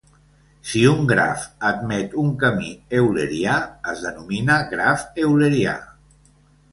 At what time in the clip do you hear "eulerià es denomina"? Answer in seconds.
3.01-4.57